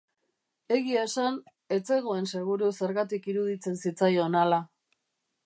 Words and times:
Egia 0.77 1.03
esan, 1.07 1.37
ez 1.77 1.79
zegoen 1.97 2.31
seguru 2.33 2.71
zergatik 2.81 3.31
iruditzen 3.35 3.79
zitzaion 3.85 4.41
hala. 4.43 4.63